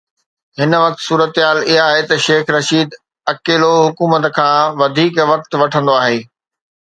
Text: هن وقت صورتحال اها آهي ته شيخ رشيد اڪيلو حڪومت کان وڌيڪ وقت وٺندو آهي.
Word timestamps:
هن 0.59 0.71
وقت 0.83 0.99
صورتحال 1.07 1.57
اها 1.69 1.81
آهي 1.89 2.01
ته 2.09 2.15
شيخ 2.27 2.43
رشيد 2.57 2.89
اڪيلو 3.33 3.71
حڪومت 3.87 4.23
کان 4.37 4.59
وڌيڪ 4.79 5.13
وقت 5.31 5.51
وٺندو 5.61 5.93
آهي. 6.03 6.19